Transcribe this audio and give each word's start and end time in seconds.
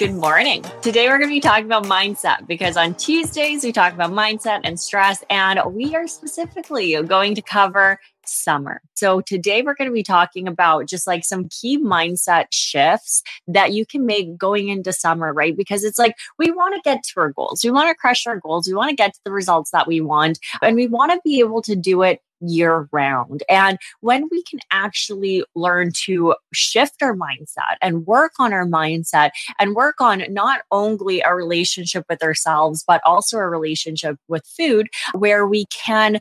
Good 0.00 0.14
morning. 0.14 0.64
Today 0.80 1.08
we're 1.08 1.18
going 1.18 1.28
to 1.28 1.34
be 1.34 1.40
talking 1.40 1.66
about 1.66 1.84
mindset 1.84 2.46
because 2.46 2.78
on 2.78 2.94
Tuesdays 2.94 3.62
we 3.62 3.70
talk 3.70 3.92
about 3.92 4.12
mindset 4.12 4.62
and 4.64 4.80
stress, 4.80 5.22
and 5.28 5.60
we 5.74 5.94
are 5.94 6.08
specifically 6.08 6.94
going 7.02 7.34
to 7.34 7.42
cover 7.42 8.00
summer. 8.24 8.80
So 8.94 9.20
today 9.20 9.60
we're 9.60 9.74
going 9.74 9.90
to 9.90 9.94
be 9.94 10.02
talking 10.02 10.48
about 10.48 10.86
just 10.86 11.06
like 11.06 11.22
some 11.22 11.50
key 11.50 11.78
mindset 11.78 12.46
shifts 12.50 13.22
that 13.46 13.74
you 13.74 13.84
can 13.84 14.06
make 14.06 14.38
going 14.38 14.70
into 14.70 14.90
summer, 14.90 15.34
right? 15.34 15.54
Because 15.54 15.84
it's 15.84 15.98
like 15.98 16.16
we 16.38 16.50
want 16.50 16.74
to 16.76 16.80
get 16.82 17.02
to 17.02 17.20
our 17.20 17.32
goals. 17.32 17.62
We 17.62 17.70
want 17.70 17.90
to 17.90 17.94
crush 17.94 18.26
our 18.26 18.40
goals. 18.40 18.66
We 18.66 18.72
want 18.72 18.88
to 18.88 18.96
get 18.96 19.12
to 19.12 19.20
the 19.26 19.32
results 19.32 19.70
that 19.72 19.86
we 19.86 20.00
want, 20.00 20.38
and 20.62 20.76
we 20.76 20.86
want 20.86 21.12
to 21.12 21.20
be 21.22 21.40
able 21.40 21.60
to 21.60 21.76
do 21.76 22.04
it 22.04 22.22
year 22.40 22.88
round. 22.92 23.42
And 23.48 23.78
when 24.00 24.28
we 24.30 24.42
can 24.42 24.60
actually 24.70 25.44
learn 25.54 25.92
to 26.04 26.34
shift 26.52 27.02
our 27.02 27.16
mindset 27.16 27.76
and 27.82 28.06
work 28.06 28.32
on 28.38 28.52
our 28.52 28.66
mindset 28.66 29.30
and 29.58 29.74
work 29.74 30.00
on 30.00 30.24
not 30.28 30.62
only 30.70 31.22
our 31.22 31.36
relationship 31.36 32.04
with 32.08 32.22
ourselves, 32.22 32.84
but 32.86 33.00
also 33.04 33.36
our 33.36 33.50
relationship 33.50 34.16
with 34.28 34.46
food, 34.46 34.88
where 35.12 35.46
we 35.46 35.66
can 35.66 36.20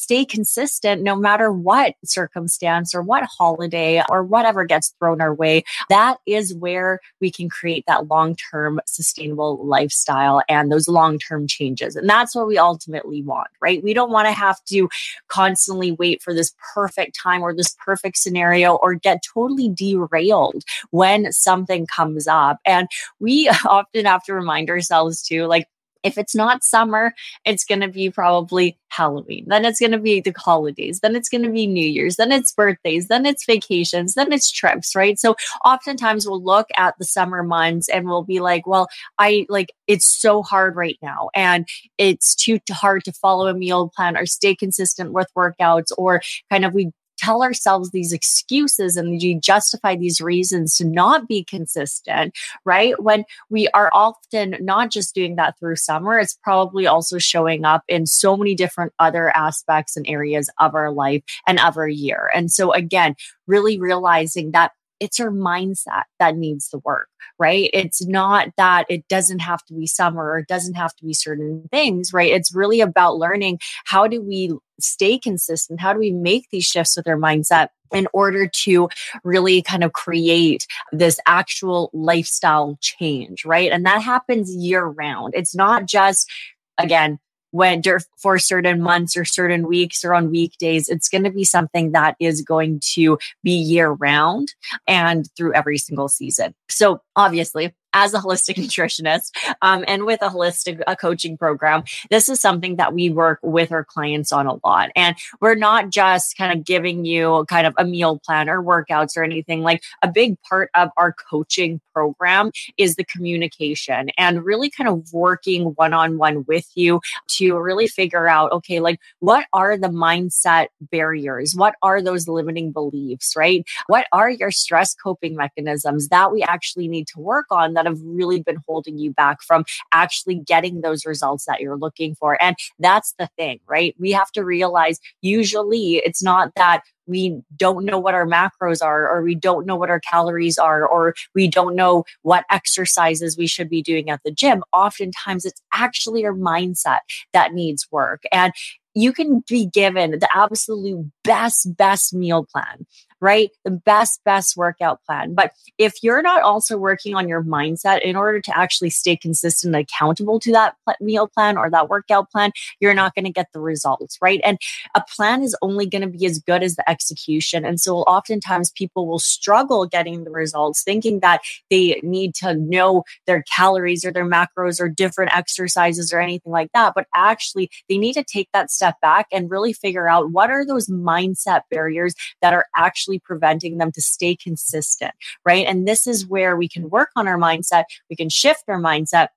stay 0.00 0.24
consistent 0.24 1.02
no 1.02 1.14
matter 1.14 1.52
what 1.52 1.94
circumstance 2.04 2.94
or 2.94 3.02
what 3.02 3.24
holiday 3.38 4.02
or 4.08 4.22
whatever 4.22 4.64
gets 4.64 4.94
thrown 4.98 5.20
our 5.20 5.34
way. 5.34 5.62
That 5.88 6.18
is 6.26 6.54
where 6.54 7.00
we 7.20 7.30
can 7.30 7.48
create 7.48 7.84
that 7.86 8.08
long 8.08 8.34
term 8.34 8.80
sustainable 8.86 9.64
lifestyle 9.66 10.42
and 10.48 10.72
those 10.72 10.88
long 10.88 11.18
term 11.18 11.46
changes. 11.46 11.96
And 11.96 12.08
that's 12.08 12.34
what 12.34 12.46
we 12.46 12.56
ultimately 12.56 13.22
want, 13.22 13.48
right? 13.60 13.82
We 13.82 13.92
don't 13.92 14.10
want 14.10 14.26
to 14.26 14.32
have 14.32 14.62
to 14.66 14.88
constantly 15.28 15.92
wait 15.92 16.22
for 16.22 16.32
this 16.32 16.54
perfect 16.74 17.18
time 17.20 17.42
or 17.42 17.54
this 17.54 17.76
perfect 17.84 18.16
scenario 18.16 18.76
or 18.76 18.94
get 18.94 19.22
totally 19.34 19.68
derailed 19.68 20.62
when 20.90 21.30
something 21.32 21.86
comes 21.86 22.26
up. 22.26 22.58
And 22.64 22.88
we 23.18 23.48
often 23.66 24.06
have 24.06 24.24
to 24.24 24.34
remind 24.34 24.70
ourselves 24.70 25.22
too, 25.22 25.46
like, 25.46 25.66
if 26.02 26.18
it's 26.18 26.34
not 26.34 26.64
summer, 26.64 27.14
it's 27.44 27.64
going 27.64 27.80
to 27.80 27.88
be 27.88 28.10
probably 28.10 28.78
Halloween. 28.88 29.44
Then 29.46 29.64
it's 29.64 29.80
going 29.80 29.92
to 29.92 29.98
be 29.98 30.20
the 30.20 30.34
holidays. 30.36 31.00
Then 31.00 31.14
it's 31.14 31.28
going 31.28 31.42
to 31.44 31.50
be 31.50 31.66
New 31.66 31.86
Year's. 31.86 32.16
Then 32.16 32.32
it's 32.32 32.52
birthdays. 32.52 33.08
Then 33.08 33.24
it's 33.24 33.46
vacations. 33.46 34.14
Then 34.14 34.32
it's 34.32 34.50
trips, 34.50 34.94
right? 34.96 35.18
So 35.18 35.36
oftentimes 35.64 36.26
we'll 36.26 36.42
look 36.42 36.66
at 36.76 36.94
the 36.98 37.04
summer 37.04 37.42
months 37.42 37.88
and 37.88 38.06
we'll 38.06 38.24
be 38.24 38.40
like, 38.40 38.66
well, 38.66 38.88
I 39.18 39.46
like 39.48 39.72
it's 39.86 40.06
so 40.06 40.42
hard 40.42 40.76
right 40.76 40.98
now. 41.02 41.30
And 41.34 41.68
it's 41.98 42.34
too 42.34 42.58
hard 42.70 43.04
to 43.04 43.12
follow 43.12 43.46
a 43.46 43.54
meal 43.54 43.90
plan 43.94 44.16
or 44.16 44.26
stay 44.26 44.54
consistent 44.54 45.12
with 45.12 45.28
workouts 45.36 45.92
or 45.96 46.22
kind 46.50 46.64
of 46.64 46.74
we 46.74 46.92
tell 47.20 47.42
ourselves 47.42 47.90
these 47.90 48.12
excuses 48.12 48.96
and 48.96 49.10
we 49.10 49.34
justify 49.34 49.94
these 49.94 50.20
reasons 50.20 50.76
to 50.76 50.84
not 50.84 51.28
be 51.28 51.44
consistent, 51.44 52.34
right? 52.64 53.00
When 53.02 53.24
we 53.50 53.68
are 53.68 53.90
often 53.92 54.56
not 54.60 54.90
just 54.90 55.14
doing 55.14 55.36
that 55.36 55.58
through 55.58 55.76
summer, 55.76 56.18
it's 56.18 56.38
probably 56.42 56.86
also 56.86 57.18
showing 57.18 57.64
up 57.64 57.82
in 57.88 58.06
so 58.06 58.36
many 58.36 58.54
different 58.54 58.92
other 58.98 59.34
aspects 59.36 59.96
and 59.96 60.08
areas 60.08 60.48
of 60.58 60.74
our 60.74 60.90
life 60.90 61.22
and 61.46 61.60
of 61.60 61.76
our 61.76 61.88
year. 61.88 62.30
And 62.34 62.50
so, 62.50 62.72
again, 62.72 63.14
really 63.46 63.78
realizing 63.78 64.52
that 64.52 64.72
it's 65.00 65.18
our 65.18 65.30
mindset 65.30 66.04
that 66.18 66.36
needs 66.36 66.68
the 66.68 66.78
work, 66.78 67.08
right? 67.38 67.70
It's 67.72 68.06
not 68.06 68.48
that 68.56 68.86
it 68.88 69.08
doesn't 69.08 69.40
have 69.40 69.64
to 69.64 69.74
be 69.74 69.86
summer 69.86 70.30
or 70.30 70.38
it 70.38 70.48
doesn't 70.48 70.74
have 70.74 70.94
to 70.96 71.04
be 71.04 71.14
certain 71.14 71.66
things, 71.70 72.12
right? 72.12 72.30
It's 72.30 72.54
really 72.54 72.80
about 72.80 73.16
learning 73.16 73.58
how 73.86 74.06
do 74.06 74.22
we 74.22 74.52
stay 74.78 75.18
consistent? 75.18 75.80
How 75.80 75.92
do 75.92 75.98
we 75.98 76.10
make 76.12 76.48
these 76.50 76.64
shifts 76.64 76.96
with 76.96 77.08
our 77.08 77.16
mindset? 77.18 77.68
in 77.92 78.06
order 78.12 78.46
to 78.46 78.88
really 79.24 79.62
kind 79.62 79.82
of 79.82 79.92
create 79.92 80.64
this 80.92 81.18
actual 81.26 81.90
lifestyle 81.92 82.78
change, 82.80 83.44
right? 83.44 83.72
And 83.72 83.84
that 83.84 84.00
happens 84.00 84.54
year 84.54 84.84
round. 84.84 85.34
It's 85.34 85.56
not 85.56 85.86
just, 85.86 86.30
again, 86.78 87.18
when 87.50 87.82
for 88.16 88.38
certain 88.38 88.80
months 88.80 89.16
or 89.16 89.24
certain 89.24 89.66
weeks 89.66 90.04
or 90.04 90.14
on 90.14 90.30
weekdays 90.30 90.88
it's 90.88 91.08
going 91.08 91.24
to 91.24 91.30
be 91.30 91.44
something 91.44 91.92
that 91.92 92.16
is 92.20 92.42
going 92.42 92.80
to 92.82 93.18
be 93.42 93.52
year 93.52 93.90
round 93.90 94.54
and 94.86 95.28
through 95.36 95.52
every 95.54 95.78
single 95.78 96.08
season. 96.08 96.54
So 96.68 97.00
obviously 97.16 97.74
as 97.92 98.14
a 98.14 98.18
holistic 98.18 98.54
nutritionist 98.56 99.30
um, 99.62 99.84
and 99.86 100.04
with 100.04 100.22
a 100.22 100.28
holistic 100.28 100.80
a 100.86 100.96
coaching 100.96 101.36
program, 101.36 101.82
this 102.10 102.28
is 102.28 102.40
something 102.40 102.76
that 102.76 102.94
we 102.94 103.10
work 103.10 103.38
with 103.42 103.72
our 103.72 103.84
clients 103.84 104.32
on 104.32 104.46
a 104.46 104.54
lot. 104.64 104.90
And 104.96 105.16
we're 105.40 105.54
not 105.54 105.90
just 105.90 106.36
kind 106.36 106.56
of 106.56 106.64
giving 106.64 107.04
you 107.04 107.44
kind 107.48 107.66
of 107.66 107.74
a 107.76 107.84
meal 107.84 108.18
plan 108.18 108.48
or 108.48 108.62
workouts 108.62 109.16
or 109.16 109.24
anything. 109.24 109.62
Like 109.62 109.82
a 110.02 110.08
big 110.08 110.36
part 110.42 110.70
of 110.74 110.90
our 110.96 111.12
coaching 111.12 111.80
program 111.92 112.50
is 112.76 112.96
the 112.96 113.04
communication 113.04 114.10
and 114.16 114.44
really 114.44 114.70
kind 114.70 114.88
of 114.88 115.12
working 115.12 115.64
one 115.76 115.92
on 115.92 116.18
one 116.18 116.44
with 116.46 116.66
you 116.74 117.00
to 117.28 117.56
really 117.56 117.86
figure 117.86 118.28
out, 118.28 118.52
okay, 118.52 118.80
like 118.80 119.00
what 119.18 119.46
are 119.52 119.76
the 119.76 119.88
mindset 119.88 120.68
barriers? 120.80 121.54
What 121.54 121.74
are 121.82 122.02
those 122.02 122.28
limiting 122.28 122.72
beliefs, 122.72 123.34
right? 123.36 123.64
What 123.86 124.06
are 124.12 124.30
your 124.30 124.50
stress 124.50 124.94
coping 124.94 125.36
mechanisms 125.36 126.08
that 126.08 126.32
we 126.32 126.42
actually 126.42 126.88
need 126.88 127.06
to 127.08 127.20
work 127.20 127.46
on? 127.50 127.74
That 127.80 127.86
have 127.86 128.00
really 128.04 128.42
been 128.42 128.58
holding 128.68 128.98
you 128.98 129.10
back 129.12 129.42
from 129.42 129.64
actually 129.92 130.34
getting 130.34 130.82
those 130.82 131.06
results 131.06 131.46
that 131.46 131.60
you're 131.60 131.78
looking 131.78 132.14
for. 132.14 132.40
And 132.42 132.56
that's 132.78 133.14
the 133.18 133.28
thing, 133.38 133.60
right? 133.66 133.94
We 133.98 134.12
have 134.12 134.30
to 134.32 134.44
realize 134.44 135.00
usually 135.22 135.96
it's 135.96 136.22
not 136.22 136.52
that 136.56 136.82
we 137.06 137.40
don't 137.56 137.86
know 137.86 137.98
what 137.98 138.14
our 138.14 138.26
macros 138.26 138.84
are, 138.84 139.08
or 139.08 139.22
we 139.22 139.34
don't 139.34 139.66
know 139.66 139.76
what 139.76 139.90
our 139.90 140.00
calories 140.00 140.58
are, 140.58 140.86
or 140.86 141.14
we 141.34 141.48
don't 141.48 141.74
know 141.74 142.04
what 142.22 142.44
exercises 142.50 143.36
we 143.36 143.46
should 143.46 143.68
be 143.68 143.82
doing 143.82 144.10
at 144.10 144.20
the 144.24 144.30
gym. 144.30 144.62
Oftentimes, 144.72 145.44
it's 145.44 145.60
actually 145.72 146.24
our 146.24 146.34
mindset 146.34 147.00
that 147.32 147.52
needs 147.52 147.88
work. 147.90 148.22
And 148.30 148.52
you 148.94 149.12
can 149.12 149.42
be 149.48 149.66
given 149.66 150.12
the 150.12 150.28
absolute 150.34 151.10
best, 151.24 151.76
best 151.76 152.12
meal 152.12 152.46
plan 152.52 152.86
right? 153.20 153.50
The 153.64 153.70
best, 153.70 154.22
best 154.24 154.56
workout 154.56 155.00
plan. 155.04 155.34
But 155.34 155.52
if 155.78 156.02
you're 156.02 156.22
not 156.22 156.42
also 156.42 156.76
working 156.76 157.14
on 157.14 157.28
your 157.28 157.42
mindset 157.42 158.00
in 158.02 158.16
order 158.16 158.40
to 158.40 158.58
actually 158.58 158.90
stay 158.90 159.16
consistent 159.16 159.74
and 159.74 159.84
accountable 159.84 160.40
to 160.40 160.52
that 160.52 160.74
meal 161.00 161.28
plan 161.28 161.56
or 161.56 161.70
that 161.70 161.88
workout 161.88 162.30
plan, 162.30 162.50
you're 162.80 162.94
not 162.94 163.14
going 163.14 163.24
to 163.24 163.32
get 163.32 163.48
the 163.52 163.60
results, 163.60 164.18
right? 164.22 164.40
And 164.44 164.58
a 164.94 165.02
plan 165.16 165.42
is 165.42 165.56
only 165.62 165.86
going 165.86 166.02
to 166.02 166.08
be 166.08 166.26
as 166.26 166.38
good 166.38 166.62
as 166.62 166.76
the 166.76 166.88
execution. 166.88 167.64
And 167.64 167.80
so 167.80 167.98
oftentimes 167.98 168.70
people 168.70 169.06
will 169.06 169.18
struggle 169.18 169.86
getting 169.86 170.24
the 170.24 170.30
results 170.30 170.82
thinking 170.82 171.20
that 171.20 171.42
they 171.70 172.00
need 172.02 172.34
to 172.36 172.54
know 172.54 173.04
their 173.26 173.44
calories 173.54 174.04
or 174.04 174.12
their 174.12 174.28
macros 174.28 174.80
or 174.80 174.88
different 174.88 175.34
exercises 175.34 176.12
or 176.12 176.20
anything 176.20 176.52
like 176.52 176.70
that. 176.72 176.92
But 176.94 177.06
actually, 177.14 177.70
they 177.88 177.98
need 177.98 178.14
to 178.14 178.24
take 178.24 178.48
that 178.52 178.70
step 178.70 178.96
back 179.02 179.26
and 179.32 179.50
really 179.50 179.72
figure 179.72 180.08
out 180.08 180.30
what 180.30 180.50
are 180.50 180.64
those 180.64 180.88
mindset 180.88 181.62
barriers 181.70 182.14
that 182.42 182.52
are 182.54 182.66
actually 182.76 183.09
actually 183.10 183.20
preventing 183.20 183.78
them 183.78 183.90
to 183.92 184.00
stay 184.00 184.36
consistent, 184.36 185.12
right? 185.44 185.66
And 185.66 185.86
this 185.86 186.06
is 186.06 186.26
where 186.26 186.56
we 186.56 186.68
can 186.68 186.90
work 186.90 187.10
on 187.16 187.26
our 187.26 187.38
mindset. 187.38 187.84
We 188.08 188.16
can 188.16 188.28
shift 188.28 188.64
our 188.68 188.80
mindset 188.80 189.28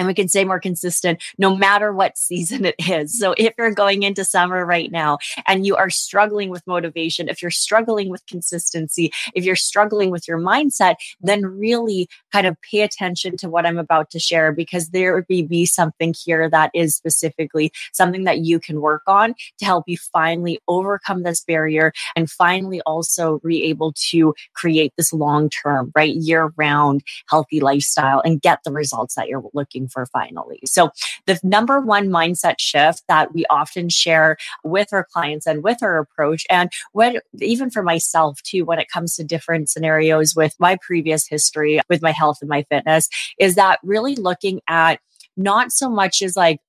and 0.00 0.06
we 0.06 0.14
can 0.14 0.28
stay 0.28 0.44
more 0.44 0.58
consistent 0.58 1.22
no 1.36 1.54
matter 1.54 1.92
what 1.92 2.16
season 2.16 2.64
it 2.64 2.74
is. 2.88 3.18
So 3.18 3.34
if 3.36 3.52
you're 3.58 3.74
going 3.74 4.02
into 4.02 4.24
summer 4.24 4.64
right 4.64 4.90
now 4.90 5.18
and 5.46 5.66
you 5.66 5.76
are 5.76 5.90
struggling 5.90 6.48
with 6.48 6.66
motivation, 6.66 7.28
if 7.28 7.42
you're 7.42 7.50
struggling 7.50 8.08
with 8.08 8.24
consistency, 8.26 9.12
if 9.34 9.44
you're 9.44 9.56
struggling 9.56 10.10
with 10.10 10.26
your 10.26 10.38
mindset, 10.38 10.94
then 11.20 11.44
really 11.44 12.08
kind 12.32 12.46
of 12.46 12.56
pay 12.62 12.80
attention 12.80 13.36
to 13.36 13.50
what 13.50 13.66
I'm 13.66 13.76
about 13.76 14.08
to 14.12 14.18
share 14.18 14.52
because 14.52 14.88
there 14.88 15.26
may 15.28 15.42
be 15.42 15.66
something 15.66 16.14
here 16.24 16.48
that 16.48 16.70
is 16.72 16.96
specifically 16.96 17.70
something 17.92 18.24
that 18.24 18.38
you 18.38 18.58
can 18.58 18.80
work 18.80 19.02
on 19.06 19.34
to 19.58 19.64
help 19.66 19.84
you 19.86 19.98
finally 19.98 20.58
overcome 20.66 21.24
this 21.24 21.44
barrier 21.44 21.92
and 22.16 22.30
finally 22.30 22.80
also 22.86 23.38
be 23.44 23.64
able 23.64 23.92
to 24.10 24.34
create 24.54 24.94
this 24.96 25.12
long 25.12 25.50
term, 25.50 25.92
right, 25.94 26.14
year 26.14 26.54
round 26.56 27.02
healthy 27.28 27.60
lifestyle 27.60 28.22
and 28.24 28.40
get 28.40 28.60
the 28.64 28.72
results 28.72 29.14
that 29.16 29.28
you're 29.28 29.44
looking 29.52 29.89
for 29.90 30.06
finally. 30.06 30.60
So, 30.64 30.90
the 31.26 31.38
number 31.42 31.80
one 31.80 32.08
mindset 32.08 32.56
shift 32.58 33.02
that 33.08 33.34
we 33.34 33.44
often 33.50 33.88
share 33.88 34.36
with 34.64 34.88
our 34.92 35.06
clients 35.12 35.46
and 35.46 35.62
with 35.62 35.82
our 35.82 35.98
approach, 35.98 36.46
and 36.50 36.70
when 36.92 37.18
even 37.40 37.70
for 37.70 37.82
myself 37.82 38.40
too, 38.42 38.64
when 38.64 38.78
it 38.78 38.90
comes 38.90 39.16
to 39.16 39.24
different 39.24 39.68
scenarios 39.68 40.34
with 40.34 40.54
my 40.58 40.76
previous 40.80 41.26
history 41.26 41.80
with 41.88 42.02
my 42.02 42.12
health 42.12 42.38
and 42.40 42.48
my 42.48 42.62
fitness, 42.64 43.08
is 43.38 43.54
that 43.54 43.78
really 43.82 44.14
looking 44.16 44.60
at 44.68 45.00
not 45.36 45.72
so 45.72 45.88
much 45.88 46.22
as 46.22 46.36
like 46.36 46.60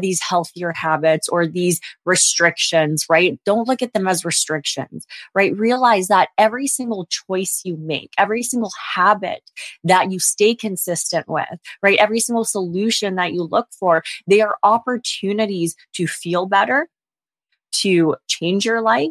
these 0.00 0.20
healthier 0.20 0.72
habits 0.72 1.28
or 1.28 1.46
these 1.46 1.80
restrictions, 2.04 3.06
right? 3.08 3.38
Don't 3.44 3.68
look 3.68 3.82
at 3.82 3.92
them 3.92 4.08
as 4.08 4.24
restrictions, 4.24 5.06
right? 5.34 5.56
Realize 5.56 6.08
that 6.08 6.28
every 6.38 6.66
single 6.66 7.06
choice 7.06 7.62
you 7.64 7.76
make, 7.76 8.10
every 8.18 8.42
single 8.42 8.72
habit 8.94 9.42
that 9.84 10.10
you 10.10 10.18
stay 10.18 10.54
consistent 10.54 11.28
with, 11.28 11.48
right? 11.82 11.98
Every 11.98 12.20
single 12.20 12.44
solution 12.44 13.14
that 13.16 13.32
you 13.32 13.42
look 13.42 13.68
for, 13.78 14.02
they 14.26 14.40
are 14.40 14.56
opportunities 14.62 15.74
to 15.94 16.06
feel 16.06 16.46
better, 16.46 16.88
to 17.72 18.16
change 18.28 18.64
your 18.64 18.82
life, 18.82 19.10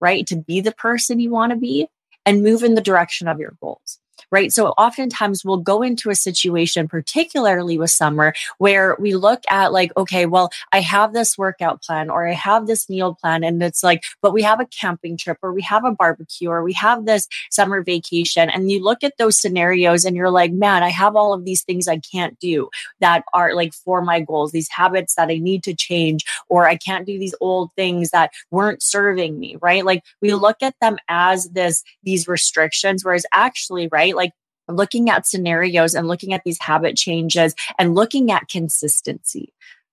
right? 0.00 0.26
To 0.26 0.36
be 0.36 0.60
the 0.60 0.72
person 0.72 1.20
you 1.20 1.30
want 1.30 1.52
to 1.52 1.56
be 1.56 1.86
and 2.26 2.42
move 2.42 2.62
in 2.62 2.74
the 2.74 2.80
direction 2.80 3.28
of 3.28 3.38
your 3.38 3.54
goals 3.60 3.98
right? 4.32 4.50
So 4.50 4.68
oftentimes 4.70 5.44
we'll 5.44 5.58
go 5.58 5.82
into 5.82 6.10
a 6.10 6.16
situation, 6.16 6.88
particularly 6.88 7.78
with 7.78 7.90
summer, 7.90 8.32
where 8.58 8.96
we 8.98 9.14
look 9.14 9.42
at 9.50 9.72
like, 9.72 9.94
okay, 9.96 10.24
well, 10.24 10.50
I 10.72 10.80
have 10.80 11.12
this 11.12 11.36
workout 11.36 11.82
plan 11.82 12.08
or 12.08 12.26
I 12.26 12.32
have 12.32 12.66
this 12.66 12.88
meal 12.88 13.14
plan. 13.14 13.44
And 13.44 13.62
it's 13.62 13.84
like, 13.84 14.04
but 14.22 14.32
we 14.32 14.42
have 14.42 14.58
a 14.58 14.66
camping 14.66 15.18
trip 15.18 15.36
or 15.42 15.52
we 15.52 15.60
have 15.62 15.84
a 15.84 15.92
barbecue 15.92 16.48
or 16.48 16.64
we 16.64 16.72
have 16.72 17.04
this 17.04 17.28
summer 17.50 17.82
vacation. 17.82 18.48
And 18.48 18.70
you 18.70 18.82
look 18.82 19.04
at 19.04 19.18
those 19.18 19.38
scenarios 19.38 20.06
and 20.06 20.16
you're 20.16 20.30
like, 20.30 20.52
man, 20.52 20.82
I 20.82 20.88
have 20.88 21.14
all 21.14 21.34
of 21.34 21.44
these 21.44 21.62
things 21.62 21.86
I 21.86 21.98
can't 21.98 22.38
do 22.40 22.70
that 23.00 23.24
are 23.34 23.54
like 23.54 23.74
for 23.74 24.00
my 24.00 24.20
goals, 24.20 24.52
these 24.52 24.70
habits 24.70 25.14
that 25.16 25.28
I 25.28 25.36
need 25.36 25.62
to 25.64 25.74
change, 25.74 26.24
or 26.48 26.66
I 26.66 26.76
can't 26.76 27.06
do 27.06 27.18
these 27.18 27.34
old 27.40 27.70
things 27.76 28.10
that 28.10 28.32
weren't 28.50 28.82
serving 28.82 29.38
me, 29.38 29.58
right? 29.60 29.84
Like 29.84 30.04
we 30.22 30.30
mm. 30.30 30.40
look 30.40 30.62
at 30.62 30.74
them 30.80 30.96
as 31.08 31.50
this, 31.50 31.84
these 32.02 32.26
restrictions, 32.26 33.04
whereas 33.04 33.26
actually, 33.32 33.88
right? 33.88 34.16
Like 34.16 34.21
looking 34.68 35.10
at 35.10 35.26
scenarios 35.26 35.94
and 35.94 36.08
looking 36.08 36.32
at 36.32 36.42
these 36.44 36.60
habit 36.60 36.96
changes 36.96 37.54
and 37.78 37.94
looking 37.94 38.30
at 38.30 38.48
consistency 38.48 39.52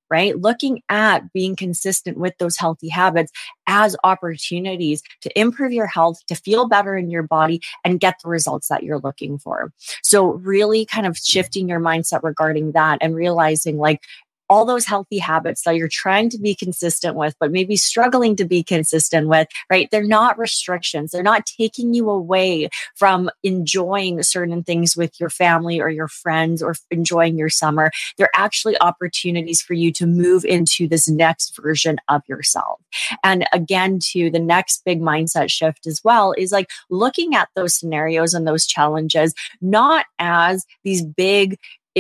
right? 0.10 0.40
Looking 0.40 0.82
at 0.90 1.32
being 1.34 1.56
consistent 1.56 2.18
with 2.18 2.38
those 2.40 2.58
healthy 2.58 2.90
habits 2.90 3.32
as 3.68 3.96
opportunities 4.04 5.02
to 5.22 5.40
improve 5.40 5.72
your 5.72 5.86
health, 5.86 6.26
to 6.28 6.36
feel 6.36 6.68
better 6.68 6.98
in 6.98 7.10
your 7.10 7.24
body, 7.24 7.62
and 7.84 8.00
get 8.00 8.16
the 8.24 8.30
results 8.30 8.68
that 8.70 8.84
you're 8.84 9.00
looking 9.00 9.38
for. 9.38 9.72
So, 10.04 10.34
really 10.34 10.86
kind 10.86 11.06
of 11.06 11.18
shifting 11.18 11.70
your 11.70 11.80
mindset 11.80 12.24
regarding 12.24 12.72
that 12.72 13.00
and 13.02 13.16
realizing 13.16 13.78
like, 13.78 14.02
all 14.50 14.66
those 14.66 14.86
healthy 14.86 15.20
habits 15.20 15.64
that 15.64 15.76
you're 15.76 15.88
trying 15.88 16.30
to 16.30 16.40
be 16.40 16.56
consistent 16.56 17.16
with, 17.16 17.36
but 17.40 17.52
maybe 17.52 17.76
struggling 17.76 18.36
to 18.36 18.46
be 18.46 18.64
consistent 18.64 19.28
with, 19.28 19.48
right? 19.70 19.90
They're 19.92 20.04
not 20.04 20.38
restrictions. 20.38 21.12
They're 21.12 21.24
not 21.24 21.46
taking 21.46 21.94
you 21.94 22.10
away 22.10 22.70
from 22.96 23.30
enjoying 23.44 24.22
certain 24.24 24.64
things 24.64 24.98
with 24.98 25.20
your 25.20 25.30
family 25.30 25.80
or 25.80 25.90
your 25.90 26.08
friends 26.08 26.64
or 26.64 26.76
enjoying 26.92 27.38
your 27.38 27.50
summer. 27.50 27.92
They're 28.18 28.30
actually 28.36 28.80
opportunities 28.82 29.62
for 29.62 29.74
you 29.74 29.92
to 29.94 30.08
move 30.08 30.46
into 30.46 30.88
this 30.88 31.08
next 31.08 31.56
version 31.56 31.98
of 32.10 32.22
yourself. 32.28 32.82
And 33.24 33.48
again, 33.54 34.00
to 34.12 34.30
the 34.30 34.40
next 34.40 34.84
big 34.86 35.02
mindset 35.02 35.52
shift 35.52 35.86
as 35.86 36.02
well 36.04 36.34
is 36.38 36.52
like 36.52 36.70
looking 36.90 37.36
at 37.36 37.50
those 37.56 37.76
scenarios 37.76 38.34
and 38.34 38.48
those 38.48 38.66
challenges, 38.66 39.34
not 39.62 40.06
as 40.18 40.66
these 40.84 41.04
big 41.04 41.58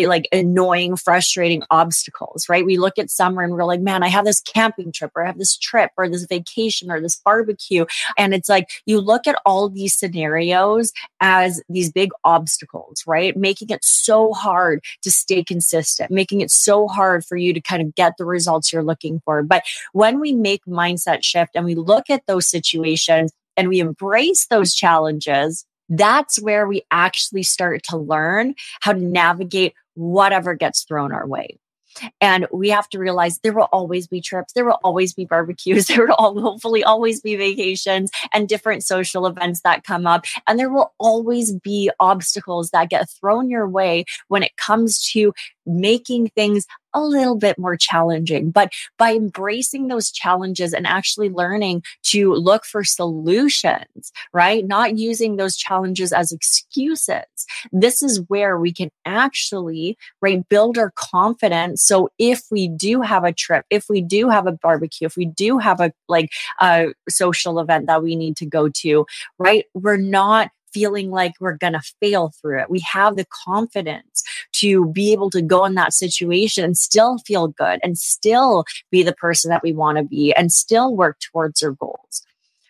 like 0.07 0.27
annoying, 0.31 0.95
frustrating 0.95 1.63
obstacles, 1.69 2.47
right? 2.49 2.65
We 2.65 2.77
look 2.77 2.97
at 2.97 3.09
summer 3.09 3.41
and 3.41 3.53
we're 3.53 3.63
like, 3.63 3.81
man, 3.81 4.03
I 4.03 4.07
have 4.07 4.25
this 4.25 4.41
camping 4.41 4.91
trip 4.91 5.11
or 5.15 5.23
I 5.23 5.27
have 5.27 5.37
this 5.37 5.57
trip 5.57 5.91
or 5.97 6.09
this 6.09 6.25
vacation 6.25 6.91
or 6.91 7.01
this 7.01 7.19
barbecue. 7.23 7.85
And 8.17 8.33
it's 8.33 8.49
like 8.49 8.69
you 8.85 8.99
look 8.99 9.27
at 9.27 9.39
all 9.45 9.69
these 9.69 9.95
scenarios 9.95 10.91
as 11.19 11.61
these 11.69 11.91
big 11.91 12.09
obstacles, 12.23 13.03
right? 13.07 13.35
Making 13.35 13.69
it 13.69 13.83
so 13.83 14.33
hard 14.33 14.83
to 15.03 15.11
stay 15.11 15.43
consistent, 15.43 16.11
making 16.11 16.41
it 16.41 16.51
so 16.51 16.87
hard 16.87 17.25
for 17.25 17.37
you 17.37 17.53
to 17.53 17.61
kind 17.61 17.81
of 17.81 17.95
get 17.95 18.13
the 18.17 18.25
results 18.25 18.71
you're 18.71 18.83
looking 18.83 19.21
for. 19.25 19.43
But 19.43 19.63
when 19.93 20.19
we 20.19 20.33
make 20.33 20.65
mindset 20.65 21.23
shift 21.23 21.51
and 21.55 21.65
we 21.65 21.75
look 21.75 22.09
at 22.09 22.25
those 22.27 22.47
situations 22.47 23.31
and 23.57 23.67
we 23.67 23.79
embrace 23.79 24.47
those 24.47 24.73
challenges, 24.73 25.65
that's 25.89 26.41
where 26.41 26.67
we 26.67 26.83
actually 26.91 27.43
start 27.43 27.83
to 27.89 27.97
learn 27.97 28.55
how 28.81 28.93
to 28.93 28.99
navigate 28.99 29.73
whatever 29.95 30.53
gets 30.53 30.83
thrown 30.83 31.11
our 31.11 31.27
way. 31.27 31.59
And 32.21 32.47
we 32.51 32.69
have 32.69 32.87
to 32.89 32.99
realize 32.99 33.39
there 33.39 33.53
will 33.53 33.67
always 33.71 34.07
be 34.07 34.21
trips, 34.21 34.53
there 34.53 34.65
will 34.65 34.79
always 34.83 35.13
be 35.13 35.25
barbecues, 35.25 35.87
there 35.87 36.05
will 36.05 36.39
hopefully 36.41 36.83
always 36.83 37.21
be 37.21 37.35
vacations 37.35 38.11
and 38.33 38.47
different 38.47 38.83
social 38.83 39.25
events 39.25 39.61
that 39.61 39.83
come 39.83 40.07
up. 40.07 40.25
And 40.47 40.59
there 40.59 40.69
will 40.69 40.93
always 40.99 41.53
be 41.53 41.91
obstacles 41.99 42.69
that 42.69 42.89
get 42.89 43.09
thrown 43.09 43.49
your 43.49 43.67
way 43.67 44.05
when 44.27 44.43
it 44.43 44.55
comes 44.57 45.03
to 45.11 45.33
making 45.69 46.29
things 46.29 46.65
a 46.93 47.01
little 47.01 47.35
bit 47.35 47.57
more 47.57 47.77
challenging. 47.77 48.51
But 48.51 48.71
by 48.97 49.13
embracing 49.13 49.87
those 49.87 50.11
challenges 50.11 50.73
and 50.73 50.87
actually 50.87 51.29
learning 51.29 51.83
to 52.05 52.33
look 52.33 52.65
for 52.65 52.83
solutions, 52.83 54.11
right? 54.33 54.65
Not 54.65 54.97
using 54.97 55.35
those 55.35 55.55
challenges 55.55 56.11
as 56.11 56.31
excuses. 56.31 57.25
This 57.71 58.01
is 58.01 58.23
where 58.27 58.57
we 58.57 58.73
can 58.73 58.89
actually, 59.05 59.97
right, 60.21 60.47
build 60.49 60.77
our 60.77 60.91
confidence. 60.95 61.83
So 61.83 62.09
if 62.17 62.41
we 62.49 62.67
do 62.67 63.01
have 63.01 63.23
a 63.23 63.33
trip, 63.33 63.65
if 63.69 63.85
we 63.89 64.01
do 64.01 64.29
have 64.29 64.47
a 64.47 64.51
barbecue, 64.51 65.05
if 65.05 65.15
we 65.15 65.25
do 65.25 65.59
have 65.59 65.79
a 65.79 65.91
like 66.07 66.31
a 66.59 66.87
social 67.07 67.59
event 67.59 67.87
that 67.87 68.03
we 68.03 68.15
need 68.15 68.35
to 68.37 68.45
go 68.45 68.69
to, 68.69 69.05
right, 69.37 69.65
we're 69.73 69.97
not 69.97 70.49
feeling 70.73 71.11
like 71.11 71.33
we're 71.39 71.57
going 71.57 71.73
to 71.73 71.81
fail 72.01 72.31
through 72.41 72.61
it. 72.61 72.69
We 72.69 72.79
have 72.91 73.15
the 73.15 73.25
confidence 73.45 74.23
to 74.53 74.85
be 74.87 75.11
able 75.11 75.29
to 75.31 75.41
go 75.41 75.65
in 75.65 75.75
that 75.75 75.93
situation 75.93 76.63
and 76.63 76.77
still 76.77 77.17
feel 77.19 77.47
good 77.47 77.79
and 77.83 77.97
still 77.97 78.65
be 78.91 79.03
the 79.03 79.13
person 79.13 79.49
that 79.49 79.63
we 79.63 79.73
want 79.73 79.97
to 79.97 80.03
be 80.03 80.33
and 80.33 80.51
still 80.51 80.95
work 80.95 81.19
towards 81.19 81.63
our 81.63 81.71
goals. 81.71 82.23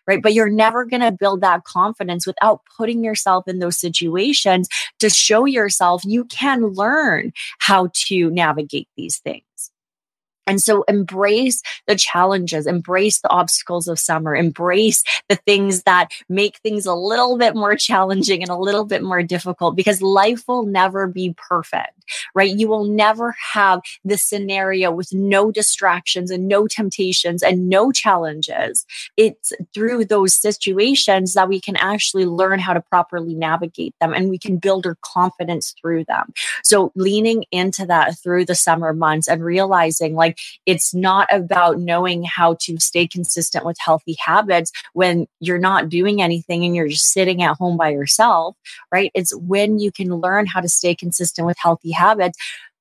Right. 0.07 0.23
But 0.23 0.33
you're 0.33 0.49
never 0.49 0.85
going 0.85 1.03
to 1.03 1.11
build 1.11 1.41
that 1.41 1.65
confidence 1.65 2.25
without 2.25 2.61
putting 2.75 3.03
yourself 3.03 3.47
in 3.47 3.59
those 3.59 3.79
situations 3.79 4.67
to 4.97 5.07
show 5.07 5.45
yourself 5.45 6.01
you 6.03 6.25
can 6.25 6.65
learn 6.69 7.31
how 7.59 7.91
to 8.07 8.31
navigate 8.31 8.87
these 8.97 9.19
things. 9.19 9.68
And 10.49 10.59
so 10.59 10.83
embrace 10.87 11.61
the 11.87 11.95
challenges, 11.95 12.65
embrace 12.65 13.21
the 13.21 13.29
obstacles 13.29 13.87
of 13.87 13.99
summer, 13.99 14.35
embrace 14.35 15.03
the 15.29 15.35
things 15.35 15.83
that 15.83 16.11
make 16.27 16.57
things 16.57 16.87
a 16.87 16.95
little 16.95 17.37
bit 17.37 17.55
more 17.55 17.75
challenging 17.75 18.41
and 18.41 18.49
a 18.49 18.57
little 18.57 18.85
bit 18.85 19.03
more 19.03 19.21
difficult 19.21 19.75
because 19.75 20.01
life 20.01 20.43
will 20.47 20.65
never 20.65 21.05
be 21.05 21.35
perfect, 21.37 21.93
right? 22.33 22.55
You 22.55 22.67
will 22.67 22.85
never 22.85 23.35
have 23.53 23.81
the 24.03 24.17
scenario 24.17 24.91
with 24.91 25.13
no 25.13 25.51
distractions 25.51 26.31
and 26.31 26.47
no 26.47 26.65
temptations 26.65 27.43
and 27.43 27.69
no 27.69 27.91
challenges. 27.91 28.87
It's 29.17 29.53
through 29.73 30.05
those 30.05 30.33
situations 30.33 31.35
that 31.35 31.47
we 31.47 31.61
can 31.61 31.75
actually 31.75 32.25
learn 32.25 32.59
how 32.59 32.73
to 32.73 32.81
properly 32.81 33.35
navigate 33.35 33.93
them 34.01 34.13
and 34.13 34.29
we 34.29 34.39
can 34.39 34.57
build 34.57 34.87
our 34.87 34.97
confidence 35.01 35.75
through 35.79 36.05
them. 36.05 36.33
So 36.63 36.91
leaning 36.95 37.45
into 37.51 37.85
that 37.85 38.17
through 38.17 38.45
the 38.45 38.55
summer 38.55 38.93
months 38.93 39.27
and 39.27 39.43
realizing 39.43 40.15
like, 40.15 40.38
it's 40.65 40.93
not 40.93 41.27
about 41.31 41.79
knowing 41.79 42.23
how 42.23 42.55
to 42.61 42.79
stay 42.79 43.07
consistent 43.07 43.65
with 43.65 43.77
healthy 43.79 44.15
habits 44.19 44.71
when 44.93 45.27
you're 45.39 45.57
not 45.59 45.89
doing 45.89 46.21
anything 46.21 46.63
and 46.65 46.75
you're 46.75 46.87
just 46.87 47.11
sitting 47.11 47.41
at 47.41 47.57
home 47.57 47.77
by 47.77 47.89
yourself, 47.89 48.55
right? 48.91 49.11
It's 49.13 49.35
when 49.35 49.79
you 49.79 49.91
can 49.91 50.15
learn 50.15 50.45
how 50.45 50.61
to 50.61 50.69
stay 50.69 50.95
consistent 50.95 51.45
with 51.45 51.57
healthy 51.59 51.91
habits 51.91 52.37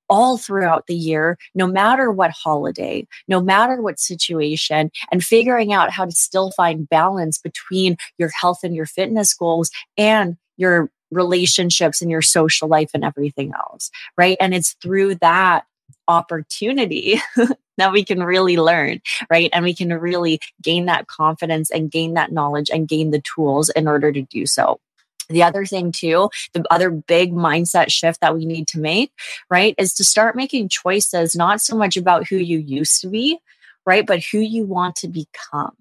all 0.08 0.38
throughout 0.38 0.86
the 0.86 0.94
year, 0.94 1.36
no 1.54 1.66
matter 1.66 2.10
what 2.10 2.30
holiday, 2.30 3.06
no 3.26 3.40
matter 3.40 3.80
what 3.82 4.00
situation, 4.00 4.90
and 5.12 5.22
figuring 5.22 5.72
out 5.72 5.90
how 5.90 6.04
to 6.04 6.12
still 6.12 6.50
find 6.52 6.88
balance 6.88 7.38
between 7.38 7.96
your 8.16 8.30
health 8.30 8.60
and 8.62 8.74
your 8.74 8.86
fitness 8.86 9.34
goals 9.34 9.70
and 9.96 10.36
your 10.56 10.90
relationships 11.10 12.02
and 12.02 12.10
your 12.10 12.22
social 12.22 12.68
life 12.68 12.90
and 12.94 13.04
everything 13.04 13.52
else, 13.54 13.90
right? 14.16 14.36
And 14.40 14.54
it's 14.54 14.76
through 14.82 15.16
that 15.16 15.64
opportunity 16.08 17.20
that 17.76 17.92
we 17.92 18.04
can 18.04 18.22
really 18.22 18.56
learn, 18.56 19.00
right? 19.30 19.50
And 19.52 19.64
we 19.64 19.74
can 19.74 19.92
really 19.92 20.40
gain 20.60 20.86
that 20.86 21.06
confidence 21.06 21.70
and 21.70 21.90
gain 21.90 22.14
that 22.14 22.32
knowledge 22.32 22.70
and 22.70 22.88
gain 22.88 23.10
the 23.10 23.22
tools 23.22 23.68
in 23.70 23.86
order 23.86 24.10
to 24.12 24.22
do 24.22 24.46
so. 24.46 24.80
The 25.28 25.42
other 25.42 25.66
thing, 25.66 25.92
too, 25.92 26.30
the 26.54 26.64
other 26.70 26.90
big 26.90 27.32
mindset 27.32 27.90
shift 27.90 28.20
that 28.22 28.34
we 28.34 28.46
need 28.46 28.66
to 28.68 28.80
make, 28.80 29.12
right, 29.50 29.74
is 29.76 29.92
to 29.94 30.04
start 30.04 30.36
making 30.36 30.70
choices 30.70 31.36
not 31.36 31.60
so 31.60 31.76
much 31.76 31.96
about 31.96 32.26
who 32.26 32.36
you 32.36 32.58
used 32.58 33.02
to 33.02 33.08
be, 33.08 33.38
right, 33.84 34.06
but 34.06 34.24
who 34.24 34.38
you 34.38 34.64
want 34.64 34.96
to 34.96 35.08
become. 35.08 35.76